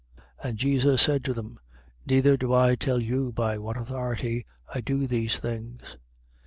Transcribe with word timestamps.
And 0.43 0.57
Jesus 0.57 0.99
said 0.99 1.23
to 1.25 1.33
them: 1.35 1.59
Neither 2.07 2.35
do 2.35 2.55
I 2.55 2.73
tell 2.73 2.99
you 2.99 3.31
by 3.31 3.59
what 3.59 3.77
authority 3.77 4.47
I 4.73 4.81
do 4.81 5.05
these 5.05 5.37
things. 5.37 5.95